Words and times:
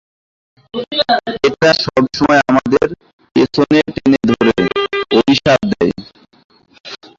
এটা 1.47 1.69
সবসময় 1.83 2.41
আমাদের 2.49 2.87
পেছনে 3.35 3.79
টেনে 3.95 4.19
ধরে, 4.29 4.53
অভিশাপ 5.11 5.59
দেয়। 5.71 5.93